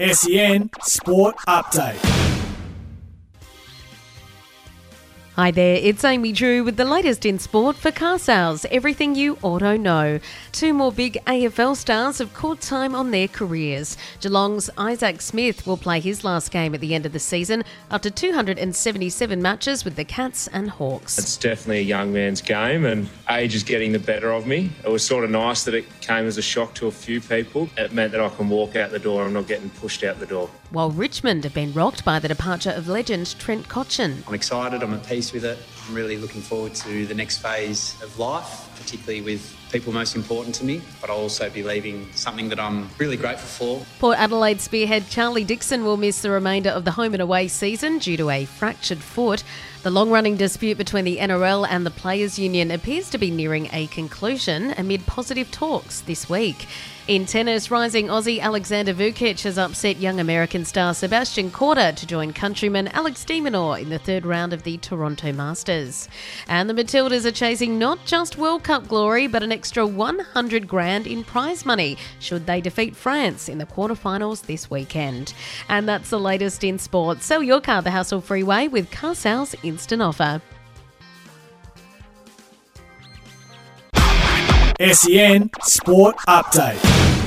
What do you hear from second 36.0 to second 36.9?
looking forward